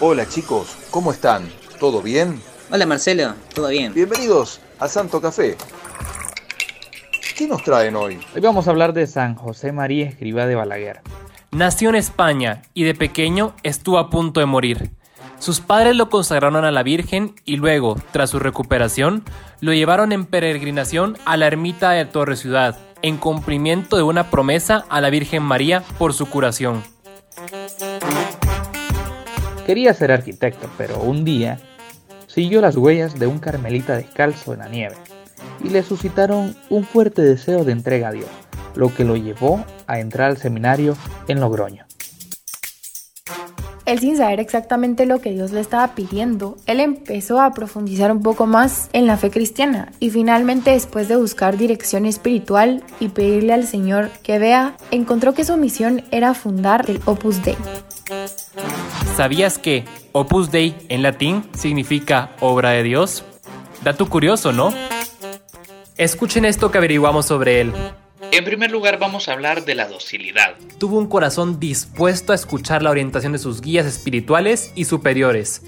[0.00, 1.48] Hola chicos, ¿cómo están?
[1.78, 2.40] ¿Todo bien?
[2.72, 3.94] Hola Marcelo, ¿todo bien?
[3.94, 5.56] Bienvenidos a Santo Café.
[7.38, 8.18] ¿Qué nos traen hoy?
[8.34, 11.00] Hoy vamos a hablar de San José María Escriba de Balaguer.
[11.52, 14.90] Nació en España y de pequeño estuvo a punto de morir.
[15.38, 19.22] Sus padres lo consagraron a la Virgen y luego, tras su recuperación,
[19.60, 24.86] lo llevaron en peregrinación a la ermita de Torre Ciudad, en cumplimiento de una promesa
[24.88, 26.82] a la Virgen María por su curación.
[29.66, 31.58] Quería ser arquitecto, pero un día
[32.26, 34.96] siguió las huellas de un carmelita descalzo en la nieve
[35.62, 38.28] y le suscitaron un fuerte deseo de entrega a Dios,
[38.74, 40.96] lo que lo llevó a entrar al seminario
[41.28, 41.86] en Logroño.
[43.86, 48.22] Él sin saber exactamente lo que Dios le estaba pidiendo, él empezó a profundizar un
[48.22, 53.52] poco más en la fe cristiana y finalmente después de buscar dirección espiritual y pedirle
[53.52, 57.56] al Señor que vea, encontró que su misión era fundar el Opus Dei.
[59.16, 63.22] ¿Sabías que Opus Dei en latín significa obra de Dios?
[63.84, 64.74] Dato curioso, ¿no?
[65.96, 67.72] Escuchen esto que averiguamos sobre él.
[68.32, 70.56] En primer lugar vamos a hablar de la docilidad.
[70.78, 75.62] Tuvo un corazón dispuesto a escuchar la orientación de sus guías espirituales y superiores.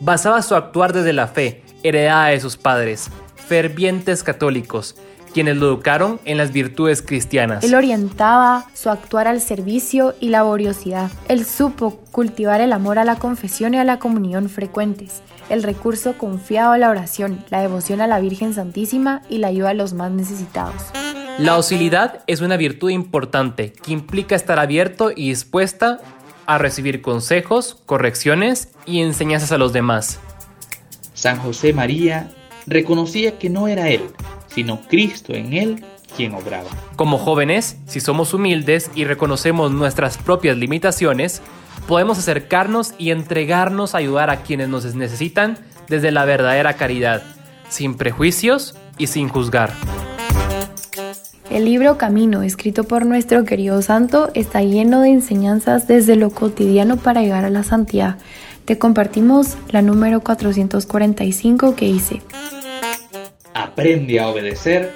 [0.00, 4.96] Basaba su actuar desde la fe, heredada de sus padres, fervientes católicos,
[5.38, 7.62] quienes lo educaron en las virtudes cristianas.
[7.62, 11.12] Él orientaba su actuar al servicio y laboriosidad.
[11.28, 16.18] Él supo cultivar el amor a la confesión y a la comunión frecuentes, el recurso
[16.18, 19.92] confiado a la oración, la devoción a la Virgen Santísima y la ayuda a los
[19.92, 20.74] más necesitados.
[21.38, 26.00] La docilidad es una virtud importante que implica estar abierto y dispuesta
[26.46, 30.18] a recibir consejos, correcciones y enseñanzas a los demás.
[31.14, 32.28] San José María
[32.66, 34.02] reconocía que no era él,
[34.58, 35.84] sino Cristo en él
[36.16, 36.68] quien obraba.
[36.96, 41.42] Como jóvenes, si somos humildes y reconocemos nuestras propias limitaciones,
[41.86, 47.22] podemos acercarnos y entregarnos a ayudar a quienes nos necesitan desde la verdadera caridad,
[47.68, 49.70] sin prejuicios y sin juzgar.
[51.50, 56.96] El libro Camino, escrito por nuestro querido santo, está lleno de enseñanzas desde lo cotidiano
[56.96, 58.16] para llegar a la santidad.
[58.64, 62.22] Te compartimos la número 445 que dice,
[63.58, 64.94] Aprende a obedecer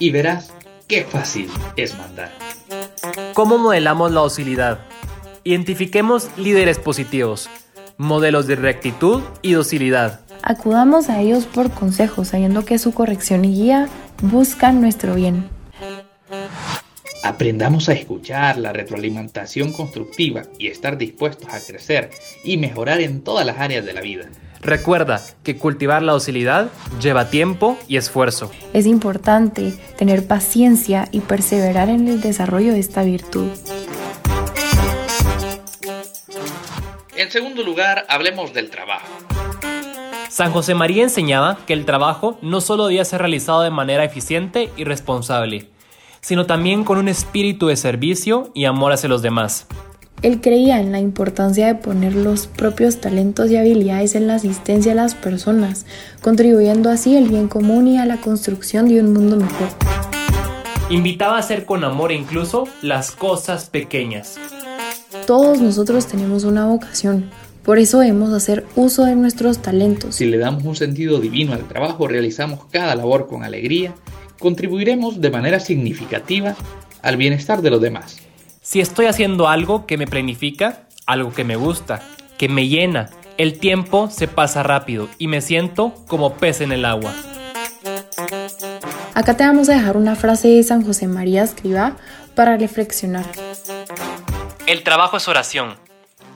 [0.00, 0.52] y verás
[0.88, 2.32] qué fácil es mandar.
[3.34, 4.80] ¿Cómo modelamos la docilidad?
[5.44, 7.48] Identifiquemos líderes positivos,
[7.98, 10.22] modelos de rectitud y docilidad.
[10.42, 13.88] Acudamos a ellos por consejos, sabiendo que su corrección y guía
[14.22, 15.48] buscan nuestro bien.
[17.22, 22.10] Aprendamos a escuchar la retroalimentación constructiva y estar dispuestos a crecer
[22.42, 24.28] y mejorar en todas las áreas de la vida.
[24.62, 28.50] Recuerda que cultivar la docilidad lleva tiempo y esfuerzo.
[28.74, 33.48] Es importante tener paciencia y perseverar en el desarrollo de esta virtud.
[37.16, 39.06] En segundo lugar, hablemos del trabajo.
[40.28, 44.70] San José María enseñaba que el trabajo no solo debía ser realizado de manera eficiente
[44.76, 45.68] y responsable,
[46.20, 49.66] sino también con un espíritu de servicio y amor hacia los demás.
[50.22, 54.92] Él creía en la importancia de poner los propios talentos y habilidades en la asistencia
[54.92, 55.86] a las personas,
[56.20, 59.68] contribuyendo así al bien común y a la construcción de un mundo mejor.
[60.90, 64.38] Invitaba a hacer con amor incluso las cosas pequeñas.
[65.26, 67.30] Todos nosotros tenemos una vocación,
[67.64, 70.16] por eso debemos hacer uso de nuestros talentos.
[70.16, 73.94] Si le damos un sentido divino al trabajo, realizamos cada labor con alegría,
[74.38, 76.56] contribuiremos de manera significativa
[77.00, 78.19] al bienestar de los demás.
[78.62, 82.02] Si estoy haciendo algo que me planifica, algo que me gusta,
[82.36, 86.84] que me llena, el tiempo se pasa rápido y me siento como pez en el
[86.84, 87.14] agua.
[89.14, 91.96] Acá te vamos a dejar una frase de San José María Escriba
[92.34, 93.24] para reflexionar.
[94.66, 95.76] El trabajo es oración,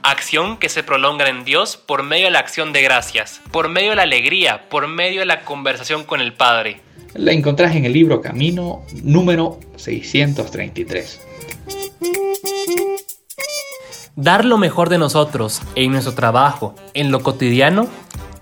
[0.01, 3.91] acción que se prolonga en Dios por medio de la acción de gracias, por medio
[3.91, 6.81] de la alegría, por medio de la conversación con el Padre.
[7.13, 11.21] La encontrás en el libro Camino número 633.
[14.17, 17.89] Dar lo mejor de nosotros en nuestro trabajo, en lo cotidiano,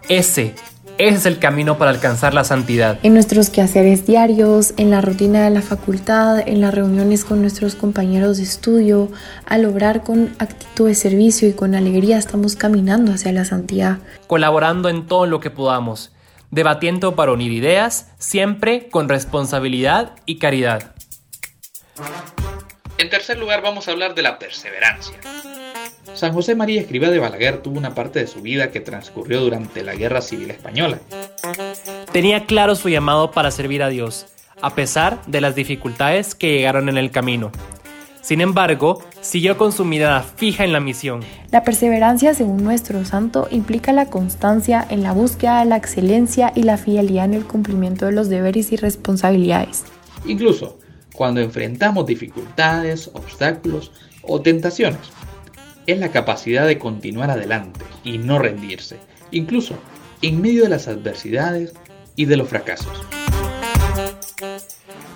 [0.08, 0.54] ese,
[1.00, 3.00] ese es el camino para alcanzar la santidad.
[3.02, 7.74] En nuestros quehaceres diarios, en la rutina de la facultad, en las reuniones con nuestros
[7.74, 9.10] compañeros de estudio,
[9.48, 13.98] al obrar con actitud de servicio y con alegría estamos caminando hacia la santidad.
[14.28, 16.12] Colaborando en todo lo que podamos,
[16.52, 20.94] debatiendo para unir ideas, siempre con responsabilidad y caridad.
[23.00, 25.18] En tercer lugar vamos a hablar de la perseverancia.
[26.16, 29.84] San José María Escribá de Balaguer tuvo una parte de su vida que transcurrió durante
[29.84, 31.00] la Guerra Civil Española.
[32.12, 34.28] Tenía claro su llamado para servir a Dios,
[34.62, 37.52] a pesar de las dificultades que llegaron en el camino.
[38.22, 41.22] Sin embargo, siguió con su mirada fija en la misión.
[41.52, 46.64] La perseverancia, según nuestro santo, implica la constancia en la búsqueda de la excelencia y
[46.64, 49.84] la fidelidad en el cumplimiento de los deberes y responsabilidades.
[50.26, 50.80] Incluso
[51.14, 55.00] cuando enfrentamos dificultades, obstáculos o tentaciones,
[55.88, 58.98] es la capacidad de continuar adelante y no rendirse,
[59.32, 59.76] incluso
[60.22, 61.74] en medio de las adversidades
[62.16, 62.92] y de los fracasos.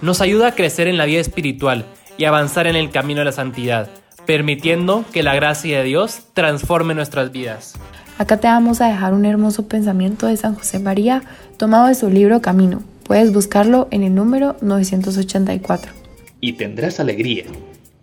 [0.02, 1.86] Nos ayuda a crecer en la vida espiritual
[2.18, 3.90] y avanzar en el camino de la santidad,
[4.26, 7.76] permitiendo que la gracia de Dios transforme nuestras vidas.
[8.18, 11.24] Acá te vamos a dejar un hermoso pensamiento de San José María
[11.58, 12.82] tomado de su libro Camino.
[13.04, 15.94] Puedes buscarlo en el número 984.
[16.42, 17.46] Y tendrás alegría,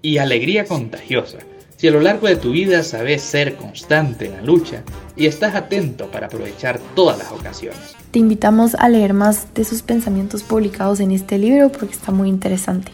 [0.02, 1.38] y alegría contagiosa,
[1.84, 4.82] si a lo largo de tu vida sabes ser constante en la lucha
[5.16, 7.94] y estás atento para aprovechar todas las ocasiones.
[8.10, 12.30] Te invitamos a leer más de sus pensamientos publicados en este libro porque está muy
[12.30, 12.90] interesante.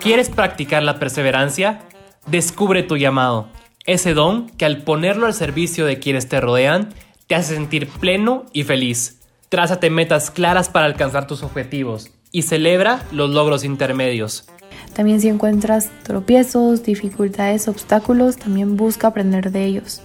[0.00, 1.82] ¿Quieres practicar la perseverancia?
[2.26, 3.46] Descubre tu llamado,
[3.86, 6.92] ese don que al ponerlo al servicio de quienes te rodean,
[7.28, 9.20] te hace sentir pleno y feliz.
[9.48, 14.44] Trázate metas claras para alcanzar tus objetivos y celebra los logros intermedios.
[14.94, 20.00] También si encuentras tropiezos, dificultades, obstáculos, también busca aprender de ellos.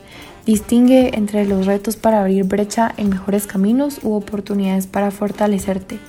[0.45, 5.99] Distingue entre los retos para abrir brecha en mejores caminos u oportunidades para fortalecerte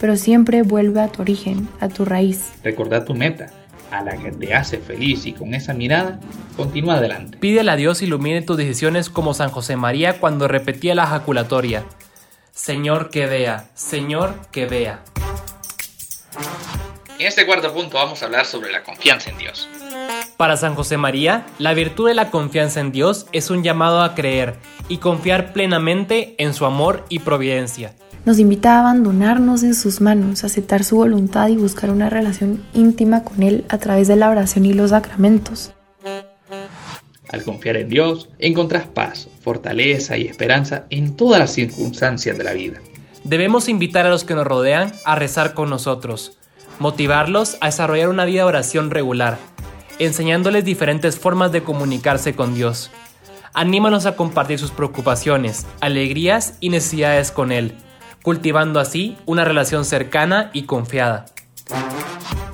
[0.00, 2.52] pero siempre vuelve a tu origen, a tu raíz.
[2.62, 3.46] Recordad tu meta,
[3.90, 6.20] a la que te hace feliz y con esa mirada,
[6.56, 7.38] continúa adelante.
[7.38, 11.84] Pídele a Dios ilumine tus decisiones como San José María cuando repetía la ejaculatoria.
[12.52, 15.02] Señor que vea, Señor que vea.
[17.18, 19.68] En este cuarto punto vamos a hablar sobre la confianza en Dios.
[20.36, 24.14] Para San José María, la virtud de la confianza en Dios es un llamado a
[24.14, 24.56] creer
[24.88, 27.94] y confiar plenamente en su amor y providencia
[28.26, 33.22] nos invita a abandonarnos en sus manos, aceptar su voluntad y buscar una relación íntima
[33.22, 35.72] con Él a través de la oración y los sacramentos.
[37.28, 42.52] Al confiar en Dios, encontrás paz, fortaleza y esperanza en todas las circunstancias de la
[42.52, 42.80] vida.
[43.22, 46.36] Debemos invitar a los que nos rodean a rezar con nosotros,
[46.78, 49.38] motivarlos a desarrollar una vida de oración regular,
[49.98, 52.90] enseñándoles diferentes formas de comunicarse con Dios.
[53.54, 57.74] Anímanos a compartir sus preocupaciones, alegrías y necesidades con Él
[58.26, 61.26] cultivando así una relación cercana y confiada.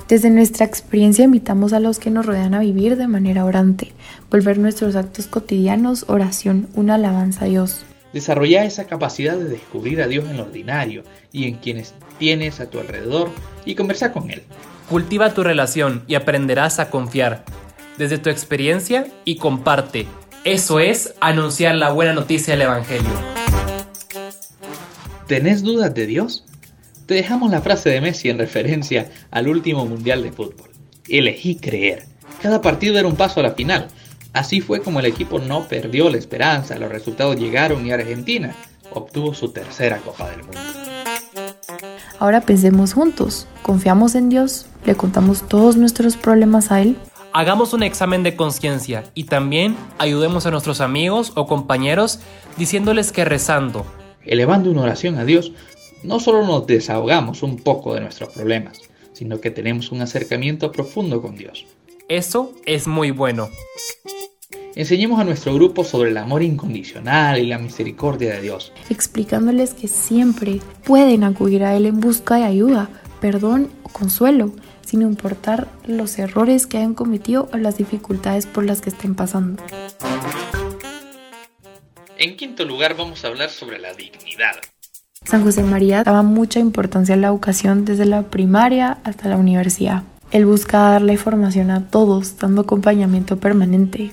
[0.07, 3.91] Desde nuestra experiencia invitamos a los que nos rodean a vivir de manera orante,
[4.29, 7.85] volver nuestros actos cotidianos oración, una alabanza a Dios.
[8.13, 12.69] Desarrolla esa capacidad de descubrir a Dios en lo ordinario y en quienes tienes a
[12.69, 13.29] tu alrededor
[13.65, 14.43] y conversar con Él.
[14.87, 17.43] Cultiva tu relación y aprenderás a confiar
[17.97, 20.05] desde tu experiencia y comparte.
[20.43, 23.09] Eso es anunciar la buena noticia del Evangelio.
[25.27, 26.45] ¿Tenés dudas de Dios?
[27.05, 30.69] Te dejamos la frase de Messi en referencia al último Mundial de Fútbol.
[31.07, 32.05] Elegí creer.
[32.41, 33.87] Cada partido era un paso a la final.
[34.33, 38.55] Así fue como el equipo no perdió la esperanza, los resultados llegaron y Argentina
[38.91, 40.59] obtuvo su tercera Copa del Mundo.
[42.19, 46.97] Ahora pensemos juntos, confiamos en Dios, le contamos todos nuestros problemas a Él.
[47.31, 52.19] Hagamos un examen de conciencia y también ayudemos a nuestros amigos o compañeros
[52.57, 53.85] diciéndoles que rezando,
[54.23, 55.51] elevando una oración a Dios,
[56.03, 58.79] no solo nos desahogamos un poco de nuestros problemas,
[59.13, 61.65] sino que tenemos un acercamiento profundo con Dios.
[62.09, 63.49] Eso es muy bueno.
[64.75, 68.71] Enseñemos a nuestro grupo sobre el amor incondicional y la misericordia de Dios.
[68.89, 72.89] Explicándoles que siempre pueden acudir a Él en busca de ayuda,
[73.21, 74.51] perdón o consuelo,
[74.83, 79.61] sin importar los errores que hayan cometido o las dificultades por las que estén pasando.
[82.17, 84.55] En quinto lugar vamos a hablar sobre la dignidad.
[85.23, 90.03] San José María daba mucha importancia a la educación desde la primaria hasta la universidad.
[90.31, 94.11] Él busca darle formación a todos, dando acompañamiento permanente.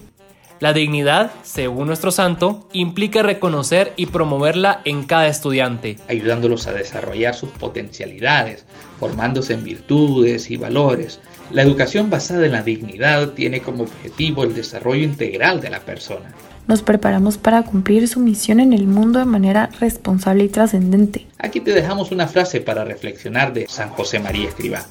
[0.61, 7.35] La dignidad, según nuestro santo, implica reconocer y promoverla en cada estudiante, ayudándolos a desarrollar
[7.35, 8.67] sus potencialidades,
[8.99, 11.21] formándose en virtudes y valores.
[11.51, 16.35] La educación basada en la dignidad tiene como objetivo el desarrollo integral de la persona
[16.71, 21.27] nos preparamos para cumplir su misión en el mundo de manera responsable y trascendente.
[21.37, 24.87] Aquí te dejamos una frase para reflexionar de San José María Escribá.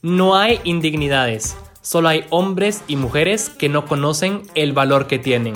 [0.00, 1.56] No hay indignidades,
[1.88, 5.54] solo hay hombres y mujeres que no conocen el valor que tienen.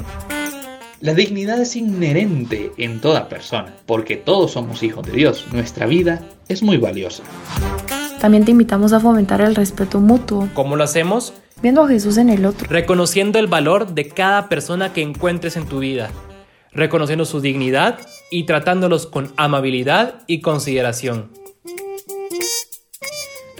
[1.02, 5.44] La dignidad es inherente en toda persona, porque todos somos hijos de Dios.
[5.52, 7.22] Nuestra vida es muy valiosa.
[8.18, 10.48] También te invitamos a fomentar el respeto mutuo.
[10.54, 11.34] ¿Cómo lo hacemos?
[11.60, 12.66] viendo a Jesús en el otro.
[12.68, 16.10] Reconociendo el valor de cada persona que encuentres en tu vida,
[16.72, 21.30] reconociendo su dignidad y tratándolos con amabilidad y consideración.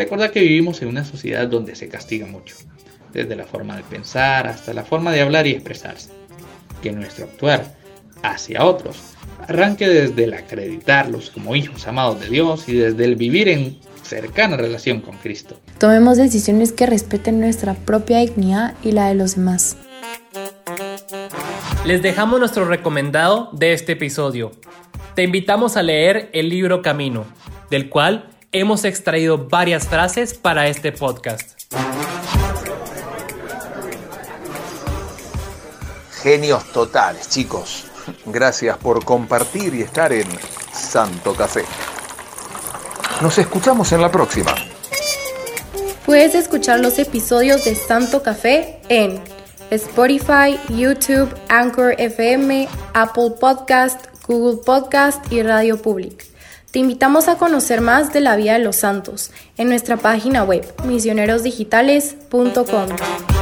[0.03, 2.57] Recordad que vivimos en una sociedad donde se castiga mucho,
[3.13, 6.11] desde la forma de pensar hasta la forma de hablar y expresarse.
[6.83, 7.77] Que nuestro actuar
[8.21, 8.97] hacia otros
[9.47, 14.57] arranque desde el acreditarlos como hijos amados de Dios y desde el vivir en cercana
[14.57, 15.57] relación con Cristo.
[15.79, 19.77] Tomemos decisiones que respeten nuestra propia dignidad y la de los demás.
[21.87, 24.51] Les dejamos nuestro recomendado de este episodio.
[25.15, 27.25] Te invitamos a leer el libro Camino,
[27.71, 31.59] del cual hemos extraído varias frases para este podcast.
[36.23, 37.87] Genios totales, chicos.
[38.27, 40.27] Gracias por compartir y estar en
[40.73, 41.65] Santo Café.
[43.21, 44.55] Nos escuchamos en la próxima.
[46.05, 49.21] Puedes escuchar los episodios de Santo Café en
[49.71, 56.32] Spotify, YouTube, Anchor FM, Apple Podcast, Google Podcast y Radio Public.
[56.73, 60.65] Te invitamos a conocer más de la vida de los santos en nuestra página web
[60.87, 63.42] misionerosdigitales.com.